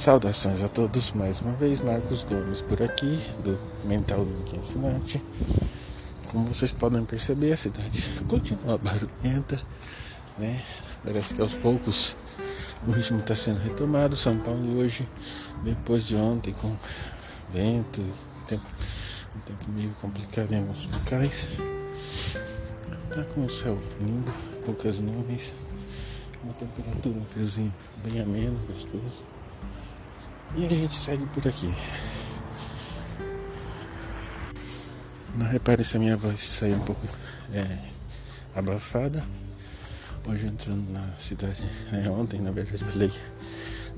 Saudações 0.00 0.62
a 0.62 0.68
todos, 0.68 1.12
mais 1.12 1.42
uma 1.42 1.52
vez, 1.52 1.82
Marcos 1.82 2.24
Gomes 2.24 2.62
por 2.62 2.82
aqui, 2.82 3.20
do 3.44 3.58
Mental 3.84 4.24
Link 4.24 4.56
Ensinante. 4.56 5.22
Como 6.30 6.46
vocês 6.46 6.72
podem 6.72 7.04
perceber, 7.04 7.52
a 7.52 7.56
cidade 7.58 8.08
continua 8.26 8.78
barulhenta, 8.78 9.60
né? 10.38 10.62
Parece 11.04 11.34
que 11.34 11.42
aos 11.42 11.54
poucos 11.54 12.16
o 12.88 12.92
ritmo 12.92 13.18
está 13.18 13.36
sendo 13.36 13.58
retomado. 13.58 14.16
São 14.16 14.38
Paulo 14.38 14.78
hoje, 14.78 15.06
depois 15.62 16.06
de 16.06 16.16
ontem, 16.16 16.54
com 16.54 16.74
vento, 17.52 18.02
tempo, 18.46 18.64
um 19.36 19.40
tempo 19.40 19.70
meio 19.70 19.90
complicado 20.00 20.50
em 20.50 20.60
alguns 20.60 20.86
locais. 20.86 21.50
Tá 23.10 23.22
com 23.34 23.44
o 23.44 23.50
céu 23.50 23.78
lindo, 24.00 24.32
poucas 24.64 24.98
nuvens, 24.98 25.52
uma 26.42 26.54
temperatura, 26.54 27.18
um 27.18 27.26
friozinho 27.26 27.74
bem 28.02 28.18
ameno, 28.18 28.58
gostoso. 28.66 29.39
E 30.56 30.66
a 30.66 30.68
gente 30.68 30.94
segue 30.94 31.24
por 31.26 31.46
aqui. 31.46 31.72
Não 35.34 35.46
repare 35.46 35.84
se 35.84 35.96
a 35.96 36.00
minha 36.00 36.16
voz 36.16 36.40
saiu 36.40 36.76
um 36.76 36.80
pouco 36.80 37.06
é, 37.54 37.78
abafada. 38.54 39.24
Hoje 40.26 40.46
entrando 40.46 40.92
na 40.92 41.06
cidade, 41.18 41.62
é, 41.92 42.10
ontem 42.10 42.40
na 42.40 42.50
verdade 42.50 42.84
falei 42.84 43.10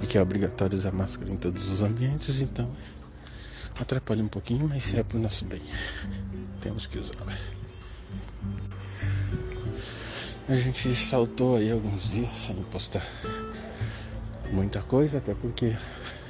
que 0.08 0.18
é 0.18 0.22
obrigatório 0.22 0.76
usar 0.76 0.92
máscara 0.92 1.30
em 1.30 1.36
todos 1.36 1.68
os 1.68 1.82
ambientes, 1.82 2.40
então 2.40 2.70
atrapalha 3.78 4.22
um 4.22 4.28
pouquinho, 4.28 4.68
mas 4.68 4.94
é 4.94 5.02
pro 5.02 5.18
nosso 5.18 5.44
bem. 5.44 5.62
Temos 6.60 6.86
que 6.86 6.98
usá-la. 6.98 7.36
A 10.48 10.56
gente 10.56 10.94
saltou 10.94 11.56
aí 11.56 11.70
alguns 11.70 12.10
dias 12.10 12.30
sem 12.30 12.56
postar 12.64 13.06
muita 14.52 14.82
coisa, 14.82 15.18
até 15.18 15.34
porque 15.34 15.74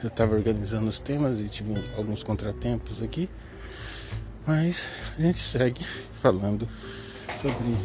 eu 0.02 0.08
estava 0.08 0.34
organizando 0.34 0.88
os 0.88 0.98
temas 0.98 1.40
e 1.40 1.48
tive 1.48 1.72
alguns 1.96 2.22
contratempos 2.22 3.02
aqui. 3.02 3.28
Mas 4.46 4.88
a 5.16 5.22
gente 5.22 5.38
segue 5.38 5.84
falando 6.20 6.68
sobre 7.40 7.76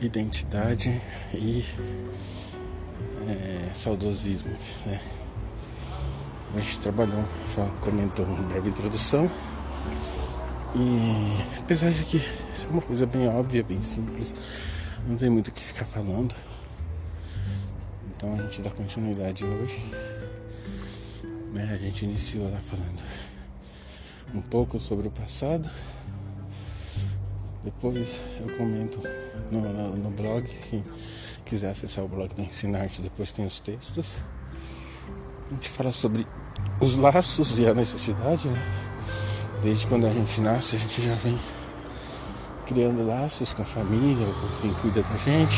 identidade 0.00 1.02
e 1.34 1.64
é, 3.28 3.70
saudosismo. 3.74 4.56
Né? 4.84 5.00
A 6.54 6.60
gente 6.60 6.80
trabalhou, 6.80 7.28
comentou 7.80 8.24
uma 8.24 8.42
breve 8.42 8.68
introdução. 8.68 9.30
E 10.74 11.60
apesar 11.60 11.90
de 11.90 12.04
que 12.04 12.18
isso 12.18 12.66
é 12.66 12.70
uma 12.70 12.82
coisa 12.82 13.06
bem 13.06 13.28
óbvia, 13.28 13.64
bem 13.64 13.82
simples, 13.82 14.34
não 15.06 15.16
tem 15.16 15.28
muito 15.28 15.48
o 15.48 15.52
que 15.52 15.62
ficar 15.62 15.86
falando. 15.86 16.34
Então 18.16 18.34
a 18.34 18.42
gente 18.42 18.62
dá 18.62 18.70
continuidade 18.70 19.44
hoje. 19.44 19.82
Né? 21.56 21.70
A 21.72 21.78
gente 21.78 22.04
iniciou 22.04 22.50
lá 22.50 22.60
falando 22.60 23.02
um 24.34 24.42
pouco 24.42 24.78
sobre 24.78 25.08
o 25.08 25.10
passado. 25.10 25.68
Depois 27.64 28.22
eu 28.38 28.54
comento 28.58 29.00
no, 29.50 29.60
no, 29.62 29.96
no 29.96 30.10
blog. 30.10 30.46
Quem 30.68 30.84
quiser 31.46 31.70
acessar 31.70 32.04
o 32.04 32.08
blog 32.08 32.34
da 32.34 32.42
Ensinarte, 32.42 33.00
depois 33.00 33.32
tem 33.32 33.46
os 33.46 33.58
textos. 33.58 34.18
A 35.50 35.54
gente 35.54 35.70
fala 35.70 35.90
sobre 35.92 36.26
os 36.78 36.96
laços 36.96 37.58
e 37.58 37.66
a 37.66 37.72
necessidade, 37.72 38.48
né? 38.48 38.62
Desde 39.62 39.86
quando 39.86 40.06
a 40.06 40.12
gente 40.12 40.40
nasce, 40.42 40.76
a 40.76 40.78
gente 40.78 41.00
já 41.00 41.14
vem 41.14 41.38
criando 42.66 43.06
laços 43.06 43.54
com 43.54 43.62
a 43.62 43.64
família, 43.64 44.26
com 44.26 44.60
quem 44.60 44.74
cuida 44.74 45.02
da 45.02 45.16
gente. 45.16 45.56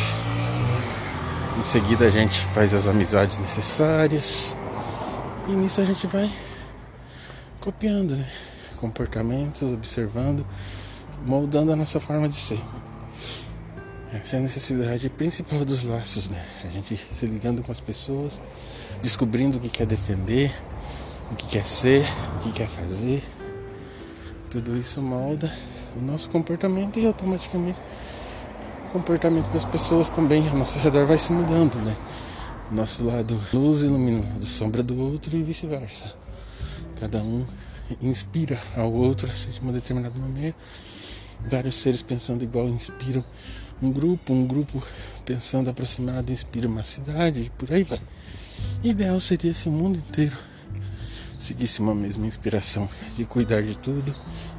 Em 1.59 1.65
seguida 1.65 2.07
a 2.07 2.11
gente 2.11 2.39
faz 2.47 2.73
as 2.73 2.87
amizades 2.87 3.39
necessárias. 3.41 4.56
E 5.48 5.53
nisso 5.53 5.81
a 5.81 5.84
gente 5.84 6.06
vai 6.06 6.31
copiando, 7.59 8.14
né? 8.14 8.28
Comportamentos, 8.76 9.62
observando, 9.62 10.47
moldando 11.25 11.72
a 11.72 11.76
nossa 11.76 11.98
forma 11.98 12.28
de 12.28 12.36
ser. 12.36 12.60
Essa 14.12 14.36
é 14.36 14.38
a 14.41 14.42
necessidade 14.42 15.09
principal 15.09 15.64
dos 15.64 15.84
laços, 15.84 16.28
né? 16.28 16.44
A 16.64 16.69
gente 16.69 16.98
se 16.98 17.25
ligando 17.25 17.62
com 17.62 17.72
as 17.72 17.81
pessoas, 17.81 18.38
descobrindo 19.00 19.56
o 19.56 19.60
que 19.60 19.70
quer 19.70 19.86
defender, 19.86 20.54
o 21.32 21.34
que 21.34 21.47
quer 21.47 21.65
ser, 21.65 22.04
o 22.36 22.41
que 22.41 22.53
quer 22.53 22.69
fazer. 22.69 23.22
Tudo 24.50 24.76
isso 24.76 25.00
molda 25.00 25.50
o 25.97 26.00
nosso 26.03 26.28
comportamento 26.28 26.98
e 26.98 27.06
automaticamente 27.06 27.78
o 28.86 28.91
comportamento 28.91 29.50
das 29.50 29.65
pessoas 29.65 30.10
também 30.10 30.47
ao 30.47 30.56
nosso 30.56 30.78
redor 30.78 31.06
vai 31.06 31.16
se 31.16 31.32
mudando, 31.32 31.75
né? 31.76 31.97
Nosso 32.71 33.03
lado 33.03 33.41
luz 33.53 33.81
ilumina 33.81 34.27
a 34.41 34.45
sombra 34.45 34.83
do 34.83 34.99
outro 35.01 35.37
e 35.37 35.43
vice-versa. 35.43 36.15
Cada 37.01 37.19
um 37.19 37.47
inspira 38.03 38.59
ao 38.77 38.93
outro 38.93 39.27
a 39.27 39.33
ser 39.33 39.51
de 39.51 39.61
uma 39.61 39.73
determinada 39.73 40.19
maneira. 40.19 40.55
Vários 41.49 41.77
seres 41.77 42.03
pensando 42.03 42.43
igual 42.43 42.69
inspiram 42.69 43.25
um 43.81 43.91
grupo, 43.91 44.33
um 44.33 44.47
grupo 44.47 44.83
pensando 45.25 45.71
aproximado 45.71 46.33
inspira 46.33 46.69
uma 46.69 46.83
cidade 46.83 47.43
e 47.43 47.51
por 47.51 47.73
aí 47.73 47.84
vai. 47.84 48.01
Ideal 48.83 49.19
seria 49.21 49.55
se 49.55 49.69
o 49.69 49.73
mundo 49.73 49.99
inteiro 49.99 50.37
seguisse 51.39 51.81
uma 51.81 51.95
mesma 51.95 52.27
inspiração 52.27 52.89
de 53.17 53.25
cuidar 53.25 53.62
de 53.62 53.78
tudo, 53.78 54.15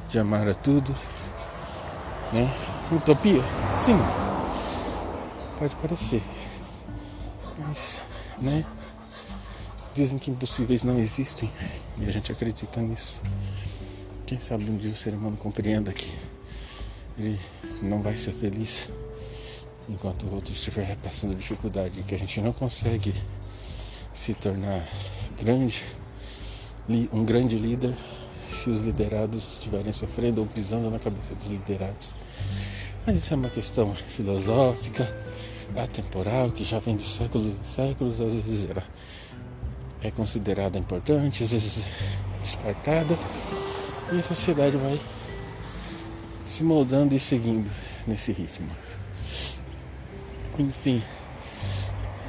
de 0.08 0.18
amar 0.18 0.48
a 0.48 0.54
tudo. 0.54 0.94
Né? 2.32 2.50
Utopia? 2.90 3.42
Sim. 3.84 3.98
Pode 5.58 5.76
parecer. 5.76 6.22
Mas, 7.66 8.00
né? 8.38 8.64
Dizem 9.94 10.18
que 10.18 10.30
impossíveis 10.30 10.82
não 10.82 10.98
existem 10.98 11.50
e 11.98 12.06
a 12.06 12.10
gente 12.10 12.32
acredita 12.32 12.80
nisso. 12.80 13.20
Quem 14.26 14.40
sabe 14.40 14.70
um 14.70 14.76
dia 14.76 14.92
o 14.92 14.96
ser 14.96 15.12
humano 15.12 15.36
compreenda 15.36 15.92
que 15.92 16.10
ele 17.18 17.38
não 17.82 18.00
vai 18.00 18.16
ser 18.16 18.32
feliz 18.32 18.88
enquanto 19.88 20.24
o 20.24 20.34
outro 20.34 20.52
estiver 20.52 20.96
passando 20.98 21.34
dificuldade, 21.34 22.02
que 22.04 22.14
a 22.14 22.18
gente 22.18 22.40
não 22.40 22.52
consegue 22.52 23.12
se 24.12 24.32
tornar 24.34 24.88
grande, 25.40 25.82
um 27.12 27.24
grande 27.24 27.58
líder 27.58 27.94
se 28.48 28.70
os 28.70 28.82
liderados 28.82 29.54
estiverem 29.54 29.92
sofrendo 29.92 30.40
ou 30.40 30.46
pisando 30.46 30.90
na 30.90 30.98
cabeça 30.98 31.34
dos 31.34 31.48
liderados. 31.48 32.14
Mas 33.06 33.16
isso 33.16 33.34
é 33.34 33.36
uma 33.36 33.50
questão 33.50 33.94
filosófica 33.94 35.08
atemporal, 35.76 36.50
que 36.50 36.64
já 36.64 36.78
vem 36.78 36.96
de 36.96 37.02
séculos 37.02 37.54
e 37.60 37.66
séculos, 37.66 38.20
às 38.20 38.34
vezes 38.34 38.68
é 40.02 40.10
considerada 40.10 40.78
importante, 40.78 41.44
às 41.44 41.52
vezes 41.52 41.84
é 41.84 42.40
descartada, 42.40 43.18
e 44.12 44.18
a 44.18 44.22
sociedade 44.22 44.76
vai 44.76 44.98
se 46.44 46.64
moldando 46.64 47.14
e 47.14 47.18
seguindo 47.18 47.70
nesse 48.06 48.32
ritmo. 48.32 48.68
Enfim, 50.58 51.02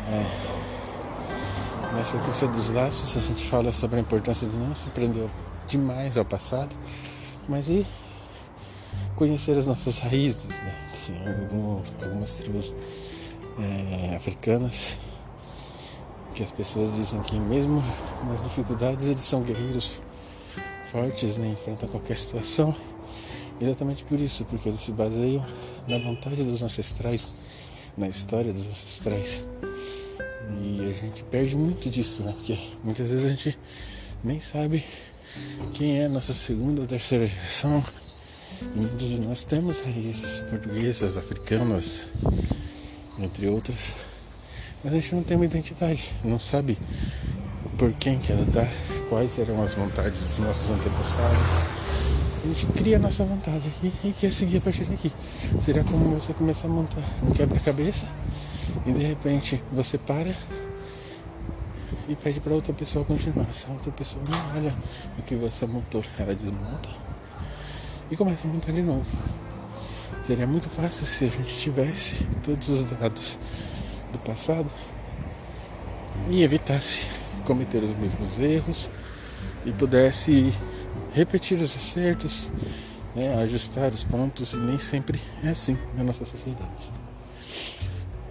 é, 0.10 1.94
na 1.94 2.04
sequência 2.04 2.48
dos 2.48 2.70
laços 2.70 3.18
a 3.18 3.22
gente 3.22 3.46
fala 3.46 3.74
sobre 3.74 3.98
a 3.98 4.02
importância 4.02 4.48
de 4.48 4.56
não 4.56 4.76
se 4.76 4.90
prender 4.90 5.28
demais 5.68 6.18
ao 6.18 6.26
passado, 6.26 6.76
mas 7.48 7.70
e 7.70 7.86
conhecer 9.16 9.58
as 9.58 9.68
nossas 9.68 10.00
raízes, 10.00 10.60
né? 10.60 10.76
algumas 12.02 12.34
tribos 12.36 12.74
é, 13.60 14.16
africanas 14.16 14.98
que 16.34 16.44
as 16.44 16.52
pessoas 16.52 16.94
dizem 16.96 17.22
que 17.22 17.40
mesmo 17.40 17.84
nas 18.28 18.42
dificuldades 18.44 19.06
eles 19.06 19.22
são 19.22 19.42
guerreiros 19.42 20.02
fortes, 20.92 21.38
né, 21.38 21.48
enfrentam 21.48 21.88
qualquer 21.90 22.18
situação. 22.18 22.76
Exatamente 23.60 24.04
por 24.06 24.20
isso, 24.20 24.44
porque 24.46 24.70
eles 24.70 24.80
se 24.80 24.92
baseiam 24.92 25.46
na 25.88 25.98
vontade 26.00 26.44
dos 26.44 26.64
ancestrais, 26.64 27.34
na 27.96 28.08
história 28.08 28.52
dos 28.52 28.66
ancestrais. 28.66 29.46
E 30.64 30.82
a 30.90 30.94
gente 30.94 31.24
perde 31.26 31.56
muito 31.56 31.90
disso, 31.90 32.24
né? 32.24 32.34
Porque 32.36 32.58
muitas 32.84 33.08
vezes 33.08 33.26
a 33.26 33.30
gente 33.30 33.60
nem 34.24 34.40
sabe 34.40 34.84
quem 35.74 36.00
é 36.00 36.06
a 36.06 36.10
nossa 36.10 36.34
segunda 36.34 36.82
ou 36.82 36.88
terceira 36.88 37.28
geração. 37.28 37.84
E 38.62 38.80
muitos 38.80 39.08
de 39.08 39.22
nós 39.22 39.44
temos 39.44 39.80
raízes 39.80 40.40
portuguesas, 40.42 41.16
africanas, 41.16 42.04
entre 43.24 43.48
outras. 43.48 43.96
Mas 44.84 44.94
a 44.94 44.96
gente 44.96 45.16
não 45.16 45.24
tem 45.24 45.38
uma 45.38 45.46
identidade, 45.46 46.12
não 46.24 46.40
sabe 46.40 46.78
por 47.78 47.94
quem 47.94 48.18
que 48.18 48.32
ela 48.32 48.46
tá, 48.46 48.68
quais 49.10 49.38
eram 49.38 49.62
as 49.64 49.74
vontades 49.74 50.22
dos 50.22 50.40
nossos 50.40 50.72
antepassados. 50.72 51.82
A 52.44 52.48
gente 52.48 52.66
cria 52.68 52.98
a 52.98 53.00
nossa 53.00 53.24
vontade 53.24 53.68
aqui 53.68 53.94
e 54.04 54.12
quer 54.12 54.32
seguir 54.32 54.58
a 54.58 54.62
partir 54.62 54.86
daqui. 54.86 55.12
Seria 55.60 55.84
como 55.84 56.16
você 56.16 56.34
começar 56.34 56.68
a 56.68 56.72
montar 56.72 57.04
um 57.22 57.32
quebra-cabeça 57.32 58.08
e 58.86 58.92
de 58.92 59.04
repente 59.04 59.64
você 59.72 59.98
para 59.98 60.36
e 62.10 62.16
pede 62.16 62.40
para 62.40 62.54
outra 62.54 62.74
pessoa 62.74 63.06
continuar. 63.06 63.46
Essa 63.50 63.72
outra 63.72 63.92
pessoa 63.92 64.24
não 64.28 64.60
olha 64.60 64.76
o 65.20 65.22
que 65.22 65.36
você 65.36 65.68
montou, 65.68 66.04
ela 66.18 66.34
desmonta 66.34 66.90
e 68.10 68.18
começa 68.18 68.48
a 68.48 68.52
montar 68.52 68.72
de 68.72 68.82
novo. 68.82 69.06
Seria 70.26 70.46
muito 70.46 70.70
fácil 70.70 71.06
se 71.06 71.26
a 71.26 71.30
gente 71.30 71.54
tivesse 71.58 72.16
todos 72.44 72.70
os 72.70 72.86
dados 72.86 73.40
do 74.12 74.20
passado 74.20 74.70
e 76.30 76.44
evitasse 76.44 77.08
cometer 77.46 77.84
os 77.84 77.92
mesmos 77.92 78.40
erros 78.40 78.92
e 79.66 79.72
pudesse 79.72 80.54
repetir 81.14 81.58
os 81.60 81.76
acertos, 81.76 82.52
né, 83.16 83.34
ajustar 83.42 83.92
os 83.92 84.04
pontos, 84.04 84.54
e 84.54 84.58
nem 84.58 84.78
sempre 84.78 85.20
é 85.44 85.50
assim 85.50 85.78
na 85.96 86.04
nossa 86.04 86.26
sociedade. 86.26 86.70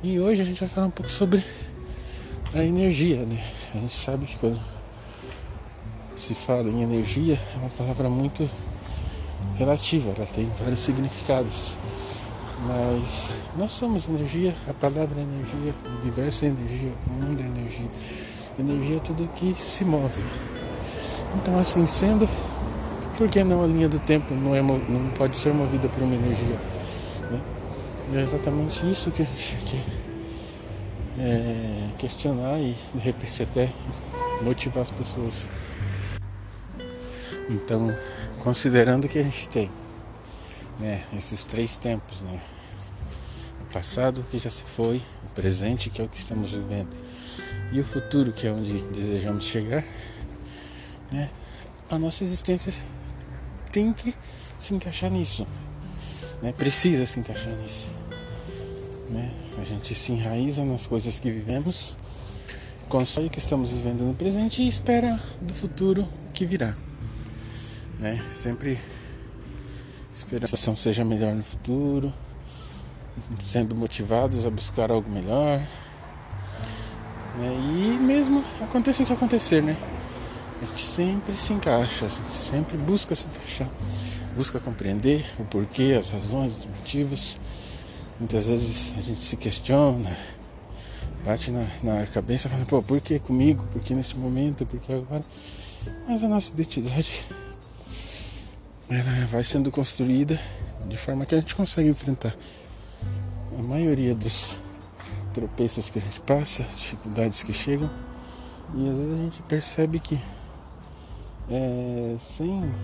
E 0.03 0.19
hoje 0.19 0.43
a 0.43 0.45
gente 0.45 0.61
vai 0.61 0.69
falar 0.69 0.87
um 0.87 0.91
pouco 0.91 1.11
sobre 1.11 1.45
a 2.55 2.63
energia, 2.63 3.27
né? 3.27 3.43
A 3.75 3.79
gente 3.79 3.95
sabe 3.95 4.27
que 4.27 4.39
quando 4.39 4.61
se 6.17 6.35
fala 6.35 6.69
em 6.69 6.83
energia 6.83 7.39
é 7.55 7.59
uma 7.59 7.71
palavra 7.71 8.09
muito 8.09 8.49
relativa, 9.57 10.13
ela 10.17 10.27
tem 10.27 10.51
vários 10.59 10.81
significados. 10.81 11.77
Mas 12.67 13.41
nós 13.57 13.71
somos 13.71 14.09
energia, 14.09 14.55
a 14.69 14.75
palavra 14.75 15.19
é 15.19 15.23
energia, 15.23 15.75
o 15.85 16.03
universo 16.03 16.45
é 16.45 16.49
energia, 16.49 16.93
o 17.07 17.13
mundo 17.13 17.43
é 17.43 17.47
energia. 17.47 17.89
Energia 18.59 18.97
é 18.97 19.01
tudo 19.01 19.29
que 19.35 19.55
se 19.55 19.85
move. 19.85 20.23
Então 21.37 21.59
assim 21.59 21.87
sendo, 21.87 22.29
por 23.17 23.29
que 23.29 23.43
não 23.43 23.63
a 23.63 23.67
linha 23.67 23.89
do 23.89 23.99
tempo 24.01 24.35
não, 24.35 24.55
é, 24.55 24.61
não 24.61 25.11
pode 25.17 25.37
ser 25.37 25.55
movida 25.55 25.89
por 25.89 26.03
uma 26.03 26.15
energia? 26.15 26.59
Né? 27.31 27.41
E 28.13 28.17
é 28.19 28.23
exatamente 28.23 28.91
isso 28.91 29.11
que 29.11 29.23
a 29.23 29.25
gente 29.25 29.57
quer 29.65 30.11
é, 31.19 31.89
questionar 31.99 32.59
e 32.59 32.75
de 32.95 33.01
repente 33.01 33.43
até 33.43 33.71
motivar 34.43 34.83
as 34.83 34.91
pessoas. 34.91 35.49
Então, 37.49 37.95
considerando 38.43 39.09
que 39.09 39.19
a 39.19 39.23
gente 39.23 39.49
tem 39.49 39.71
né, 40.79 41.05
esses 41.17 41.45
três 41.45 41.77
tempos, 41.77 42.21
né? 42.23 42.41
O 43.61 43.73
passado 43.73 44.25
que 44.31 44.39
já 44.39 44.51
se 44.51 44.65
foi, 44.65 45.01
o 45.25 45.29
presente 45.35 45.91
que 45.91 46.01
é 46.01 46.05
o 46.05 46.09
que 46.09 46.17
estamos 46.17 46.53
vivendo 46.53 46.91
e 47.73 47.79
o 47.79 47.85
futuro 47.85 48.33
que 48.33 48.47
é 48.47 48.51
onde 48.51 48.83
desejamos 48.83 49.45
chegar, 49.45 49.85
né? 51.13 51.31
A 51.89 51.99
nossa 51.99 52.25
existência 52.25 52.73
tem 53.71 53.93
que 53.93 54.15
se 54.59 54.75
encaixar 54.75 55.11
nisso, 55.11 55.47
né? 56.43 56.53
Precisa 56.53 57.07
se 57.07 57.21
encaixar 57.21 57.53
nisso, 57.55 57.89
né? 59.11 59.31
A 59.59 59.65
gente 59.65 59.95
se 59.95 60.13
enraiza 60.13 60.65
nas 60.65 60.87
coisas 60.87 61.19
que 61.19 61.31
vivemos, 61.31 61.97
constrói 62.89 63.27
o 63.27 63.31
que 63.31 63.39
estamos 63.39 63.73
vivendo 63.73 64.01
no 64.01 64.15
presente 64.15 64.63
e 64.63 64.69
espera 64.69 65.21
do 65.41 65.55
futuro 65.55 66.09
que 66.33 66.47
virá, 66.47 66.75
né? 68.01 68.25
Sempre 68.33 68.79
Espero 70.13 70.41
que 70.41 70.45
a 70.45 70.49
situação 70.49 70.75
seja 70.75 71.05
melhor 71.05 71.35
no 71.35 71.43
futuro, 71.43 72.13
sendo 73.45 73.75
motivados 73.77 74.45
a 74.45 74.51
buscar 74.51 74.91
algo 74.91 75.09
melhor. 75.09 75.61
Né? 77.39 77.97
E 77.97 77.99
mesmo 77.99 78.45
aconteça 78.61 79.03
o 79.03 79.07
que 79.07 79.13
acontecer, 79.13 79.63
né? 79.63 79.77
A 80.61 80.67
gente 80.67 80.85
sempre 80.85 81.35
se 81.35 81.53
encaixa, 81.53 82.09
sempre 82.09 82.77
busca 82.77 83.15
se 83.15 83.27
encaixar, 83.29 83.71
busca 84.37 84.61
compreender 84.61 85.25
o 85.39 85.45
porquê, 85.45 85.97
as 85.99 86.11
razões, 86.11 86.55
os 86.59 86.67
motivos. 86.67 87.39
Muitas 88.19 88.47
vezes 88.47 88.93
a 88.99 89.01
gente 89.01 89.23
se 89.23 89.37
questiona, 89.37 90.15
bate 91.25 91.51
na, 91.51 91.67
na 91.83 92.07
cabeça 92.07 92.49
falando, 92.49 92.67
pô, 92.67 92.83
por 92.83 93.01
que 93.01 93.19
comigo? 93.21 93.65
Por 93.73 93.81
que 93.81 93.95
nesse 93.95 94.19
momento? 94.19 94.67
Por 94.67 94.79
que 94.81 94.93
agora? 94.93 95.25
Mas 96.07 96.23
a 96.23 96.29
nossa 96.29 96.53
identidade 96.53 97.27
ela 98.91 99.27
vai 99.27 99.45
sendo 99.45 99.71
construída 99.71 100.39
de 100.89 100.97
forma 100.97 101.25
que 101.25 101.35
a 101.35 101.39
gente 101.39 101.55
consegue 101.55 101.89
enfrentar 101.89 102.35
a 103.57 103.63
maioria 103.63 104.17
dos 104.17 104.59
tropeços 105.33 105.89
que 105.89 106.01
a 106.01 106.03
gente 106.03 106.19
passa, 106.21 106.65
as 106.65 106.81
dificuldades 106.81 107.45
que 107.45 107.53
chegam, 107.53 107.89
e 108.75 108.89
às 108.89 108.97
vezes 108.97 109.13
a 109.13 109.17
gente 109.17 109.43
percebe 109.43 110.01
que 110.01 110.19
é, 111.49 112.17
sem 112.19 112.75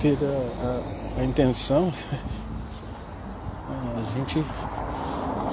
ter 0.00 0.18
a, 0.20 1.18
a, 1.18 1.20
a 1.20 1.24
intenção, 1.24 1.92
a 3.70 4.18
gente 4.18 4.44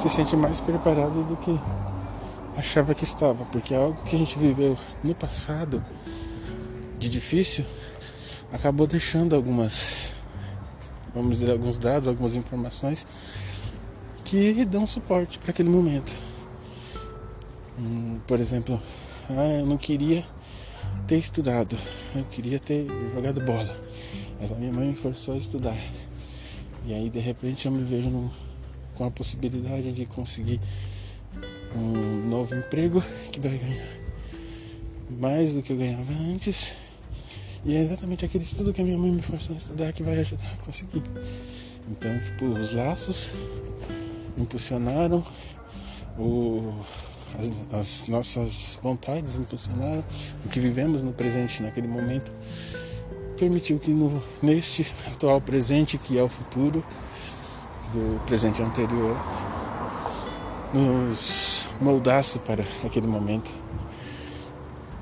se 0.01 0.09
sente 0.09 0.36
mais 0.36 0.59
preparado 0.59 1.24
do 1.24 1.38
que 1.38 1.59
achava 2.57 2.95
que 2.95 3.03
estava, 3.03 3.45
porque 3.45 3.75
é 3.75 3.77
algo 3.77 4.01
que 4.06 4.15
a 4.15 4.19
gente 4.19 4.39
viveu 4.39 4.75
no 5.03 5.13
passado 5.13 5.83
de 6.97 7.09
difícil 7.09 7.63
acabou 8.53 8.85
deixando 8.85 9.35
algumas, 9.35 10.13
vamos 11.13 11.39
dizer, 11.39 11.51
alguns 11.51 11.77
dados, 11.77 12.07
algumas 12.07 12.35
informações 12.35 13.05
que 14.23 14.63
dão 14.63 14.85
suporte 14.85 15.39
para 15.39 15.50
aquele 15.50 15.69
momento. 15.69 16.15
Hum, 17.79 18.19
por 18.27 18.39
exemplo, 18.39 18.79
ah, 19.31 19.59
eu 19.59 19.65
não 19.65 19.77
queria 19.77 20.23
ter 21.07 21.17
estudado, 21.17 21.75
eu 22.15 22.23
queria 22.25 22.59
ter 22.59 22.85
jogado 23.13 23.41
bola, 23.41 23.75
mas 24.39 24.51
a 24.51 24.55
minha 24.55 24.71
mãe 24.71 24.89
me 24.89 24.95
forçou 24.95 25.33
a 25.33 25.38
estudar. 25.38 25.77
E 26.85 26.94
aí 26.94 27.09
de 27.09 27.19
repente 27.19 27.65
eu 27.65 27.71
me 27.71 27.83
vejo 27.83 28.31
com 28.94 29.05
a 29.05 29.09
possibilidade 29.11 29.91
de 29.91 30.05
conseguir 30.05 30.61
um 31.75 32.29
novo 32.29 32.53
emprego 32.53 33.03
que 33.31 33.39
vai 33.39 33.57
ganhar 33.57 34.03
mais 35.09 35.55
do 35.55 35.63
que 35.63 35.71
eu 35.71 35.77
ganhava 35.77 36.13
antes 36.13 36.82
e 37.65 37.75
é 37.75 37.80
exatamente 37.80 38.25
aquele 38.25 38.44
estudo 38.44 38.74
que 38.74 38.81
a 38.81 38.86
minha 38.86 38.98
mãe 38.98 39.12
me 39.12 39.21
forçou 39.21 39.56
a 39.56 39.57
estudar 39.57 39.94
que 39.94 40.04
vai 40.04 40.19
ajudar 40.19 40.51
a 40.60 40.65
conseguir. 40.65 41.01
Então, 41.89 42.12
tipo, 42.19 42.45
os 42.45 42.74
laços 42.74 43.31
impulsionaram, 44.38 45.24
o, 46.18 46.74
as, 47.39 47.74
as 47.74 48.07
nossas 48.07 48.80
vontades 48.81 49.38
impulsionaram, 49.38 50.04
o 50.45 50.50
que 50.50 50.60
vivemos 50.60 51.01
no 51.01 51.13
presente 51.13 51.63
naquele 51.63 51.88
momento 51.88 52.31
permitiu 53.38 53.80
que 53.80 53.92
no, 53.92 54.21
neste 54.42 54.86
atual 55.07 55.39
presente, 55.39 55.98
que 55.98 56.18
é 56.18 56.24
o 56.24 56.30
futuro 56.30 56.83
do 57.94 58.19
presente 58.25 58.62
anterior, 58.62 59.18
nos 60.74 61.69
moldasse 61.80 62.39
para 62.39 62.65
aquele 62.83 63.07
momento. 63.07 63.51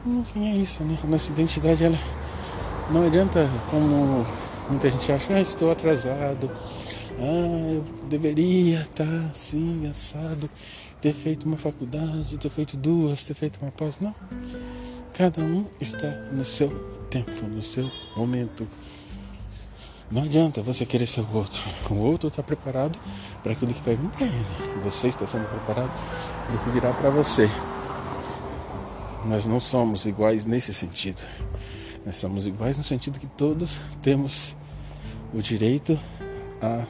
Enfim, 0.06 0.50
é 0.50 0.58
isso, 0.58 0.84
né? 0.84 0.98
Nossa 1.04 1.32
identidade 1.32 1.84
ela 1.84 1.98
não 2.92 3.06
adianta 3.06 3.50
como 3.70 4.26
muita 4.70 4.90
gente 4.90 5.12
acha, 5.12 5.34
ah, 5.34 5.42
estou 5.42 5.72
atrasado, 5.72 6.52
ah, 7.20 7.72
eu 7.74 7.84
deveria 8.10 8.82
estar 8.82 9.30
assim, 9.32 9.88
assado, 9.88 10.50
ter 11.00 11.14
feito 11.14 11.46
uma 11.46 11.58
faculdade, 11.58 12.38
ter 12.38 12.50
feito 12.50 12.76
duas, 12.76 13.24
ter 13.24 13.34
feito 13.34 13.60
uma 13.62 13.72
pós. 13.72 14.00
Não. 14.00 14.14
Cada 15.14 15.42
um 15.42 15.66
está 15.80 16.08
no 16.32 16.44
seu 16.44 16.70
tempo, 17.10 17.46
no 17.46 17.62
seu 17.62 17.90
momento. 18.16 18.68
Não 20.10 20.24
adianta 20.24 20.62
você 20.62 20.86
querer 20.86 21.06
ser 21.06 21.22
o 21.22 21.36
outro. 21.36 21.62
O 21.90 21.96
outro 21.96 22.28
está 22.28 22.44
preparado 22.44 23.00
para 23.42 23.54
aquilo 23.54 23.74
que 23.74 23.82
vai 23.82 23.96
vir 23.96 24.10
para 24.10 24.26
ele. 24.26 24.46
Você 24.84 25.08
está 25.08 25.26
sendo 25.26 25.48
preparado 25.48 25.92
para 26.46 26.56
o 26.56 26.60
que 26.60 26.70
virá 26.72 26.92
para 26.92 27.10
você. 27.10 27.50
Nós 29.26 29.46
não 29.46 29.60
somos 29.60 30.06
iguais 30.06 30.46
nesse 30.46 30.74
sentido. 30.74 31.22
Nós 32.06 32.16
somos 32.16 32.48
iguais 32.48 32.78
no 32.78 32.84
sentido 32.84 33.20
que 33.20 33.28
todos 33.28 33.80
temos 34.02 34.56
o 35.34 35.42
direito 35.42 36.00
a, 36.62 36.86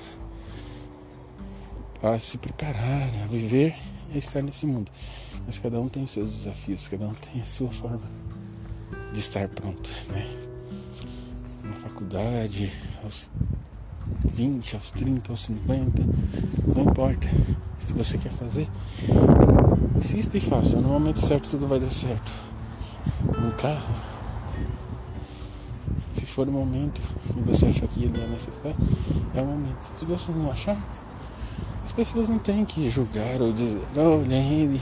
a 2.14 2.20
se 2.20 2.38
preparar, 2.38 3.10
a 3.24 3.28
viver 3.28 3.76
e 4.10 4.16
a 4.16 4.18
estar 4.18 4.42
nesse 4.42 4.66
mundo. 4.66 4.92
Mas 5.46 5.60
cada 5.60 5.80
um 5.80 5.90
tem 5.90 6.04
os 6.04 6.12
seus 6.12 6.32
desafios, 6.32 6.88
cada 6.88 7.08
um 7.08 7.14
tem 7.14 7.42
a 7.42 7.46
sua 7.46 7.70
forma 7.70 8.02
de 9.14 9.20
estar 9.20 9.48
pronto, 9.50 9.90
né? 10.10 10.26
Na 11.64 11.74
faculdade, 11.74 12.72
aos 13.04 13.30
20, 14.34 14.76
aos 14.76 14.92
30, 14.92 15.32
aos 15.32 15.42
50, 15.42 16.04
não 16.74 16.84
importa. 16.84 17.28
Se 17.80 17.94
você 17.94 18.18
quer 18.18 18.32
fazer, 18.32 18.68
insista 19.96 20.38
e 20.38 20.42
faça. 20.42 20.80
No 20.80 20.90
momento 20.90 21.20
certo 21.20 21.50
tudo 21.50 21.68
vai 21.68 21.80
dar 21.80 21.92
certo. 21.92 22.32
No 23.42 23.52
carro, 23.54 23.94
for 26.32 26.48
o 26.48 26.52
momento 26.52 27.02
que 27.02 27.40
você 27.42 27.66
acha 27.68 27.86
que 27.88 28.06
ele 28.06 28.22
é 28.22 28.28
necessário, 28.28 28.76
é 29.36 29.42
o 29.42 29.46
momento. 29.46 30.00
Se 30.00 30.06
você 30.06 30.32
não 30.32 30.50
achar, 30.50 30.78
as 31.86 31.92
pessoas 31.92 32.30
não 32.30 32.40
têm 32.40 32.64
que 32.64 32.90
julgar 32.90 33.42
ou 33.42 33.52
dizer, 33.52 33.82
olha, 33.96 34.36
ele 34.36 34.80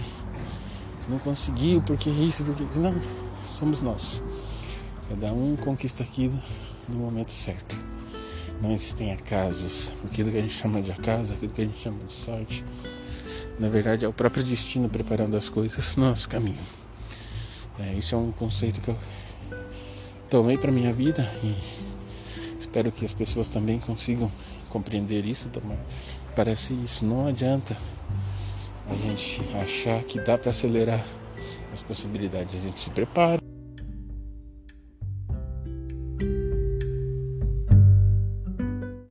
não 1.10 1.18
conseguiu, 1.20 1.82
porque 1.82 2.10
isso, 2.10 2.44
porque. 2.44 2.64
Não, 2.78 2.94
somos 3.48 3.82
nós. 3.82 4.22
Cada 5.10 5.34
um 5.34 5.56
conquista 5.56 6.04
aquilo 6.04 6.40
no 6.88 7.00
momento 7.00 7.32
certo. 7.32 7.76
Não 8.62 8.72
existem 8.72 9.12
acasos. 9.12 9.92
Aquilo 10.06 10.32
que 10.32 10.38
a 10.38 10.42
gente 10.42 10.54
chama 10.54 10.82
de 10.82 10.92
acaso, 10.92 11.34
aquilo 11.34 11.52
que 11.52 11.62
a 11.62 11.66
gente 11.66 11.80
chama 11.80 11.98
de 12.06 12.14
sorte. 12.14 12.64
Na 13.60 13.70
verdade, 13.70 14.06
é 14.06 14.08
o 14.08 14.14
próprio 14.14 14.44
destino 14.44 14.88
preparando 14.88 15.36
as 15.36 15.50
coisas 15.50 15.96
no 15.96 16.10
nosso 16.10 16.30
caminho. 16.30 16.60
É, 17.80 17.94
isso 17.94 18.14
é 18.14 18.18
um 18.18 18.32
conceito 18.32 18.82
que 18.82 18.90
eu 18.90 18.98
tomei 20.30 20.58
para 20.58 20.72
minha 20.72 20.94
vida 20.94 21.28
e 21.44 21.56
espero 22.60 22.92
que 22.92 23.04
as 23.04 23.14
pessoas 23.14 23.48
também 23.48 23.80
consigam 23.80 24.32
compreender 24.70 25.26
isso. 25.26 25.50
Tomar. 25.50 25.78
Parece 26.36 26.74
isso, 26.74 27.06
não 27.06 27.28
adianta 27.28 27.76
a 28.90 28.96
gente 28.96 29.42
achar 29.62 30.02
que 30.04 30.20
dá 30.20 30.38
para 30.38 30.50
acelerar 30.50 31.04
as 31.74 31.82
possibilidades 31.82 32.56
a 32.56 32.60
gente 32.60 32.80
se 32.80 32.90
prepara. 32.90 33.39